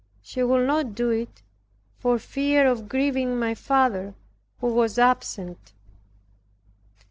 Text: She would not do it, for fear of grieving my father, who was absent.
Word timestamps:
She 0.23 0.41
would 0.41 0.65
not 0.65 0.95
do 0.95 1.11
it, 1.11 1.43
for 1.99 2.17
fear 2.17 2.65
of 2.65 2.89
grieving 2.89 3.37
my 3.37 3.53
father, 3.53 4.15
who 4.59 4.73
was 4.73 4.97
absent. 4.97 5.73